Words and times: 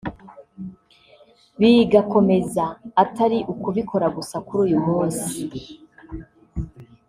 bigakomeza 1.59 2.63
atari 3.03 3.37
ukubikora 3.53 4.07
gusa 4.17 4.35
kuri 4.47 4.59
uyu 4.67 4.79
munsi 4.87 5.31